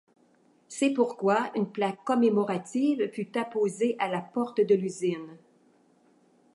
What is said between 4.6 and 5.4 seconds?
de l'usine.